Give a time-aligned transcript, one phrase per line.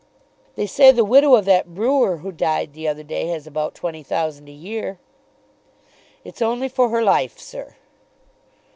[0.55, 4.01] "They say the widow of that brewer who died the other day has about twenty
[4.01, 4.97] thousand a year."
[6.23, 7.75] "It's only for her life, sir."